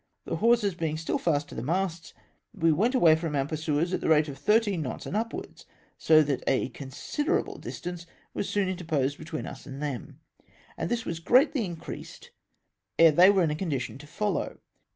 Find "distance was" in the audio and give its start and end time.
7.59-8.49